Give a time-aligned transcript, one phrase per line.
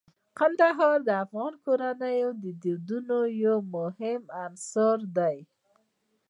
[0.37, 5.37] کندهار د افغان کورنیو د دودونو یو ډیر مهم عنصر دی.